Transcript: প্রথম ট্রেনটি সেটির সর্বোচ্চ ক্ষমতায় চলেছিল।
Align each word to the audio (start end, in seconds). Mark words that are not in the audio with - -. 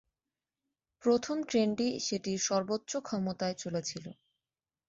প্রথম 1.03 1.37
ট্রেনটি 1.49 1.87
সেটির 2.05 2.39
সর্বোচ্চ 2.41 2.91
ক্ষমতায় 3.01 3.55
চলেছিল। 3.55 4.05